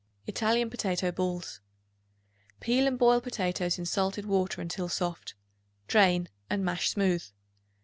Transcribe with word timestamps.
Italian 0.25 0.71
Potato 0.71 1.11
Balls. 1.11 1.59
Peel 2.59 2.87
and 2.87 2.97
boil 2.97 3.21
potatoes 3.21 3.77
in 3.77 3.85
salted 3.85 4.25
water 4.25 4.59
until 4.59 4.89
soft; 4.89 5.35
drain, 5.87 6.27
and 6.49 6.65
mash 6.65 6.89
smooth. 6.89 7.23